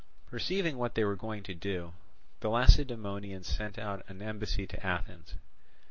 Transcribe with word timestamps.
Perceiving 0.31 0.79
what 0.79 0.95
they 0.95 1.03
were 1.03 1.15
going 1.15 1.43
to 1.43 1.53
do, 1.53 1.93
the 2.39 2.49
Lacedaemonians 2.49 3.45
sent 3.45 3.77
an 3.77 4.19
embassy 4.19 4.65
to 4.65 4.83
Athens. 4.83 5.35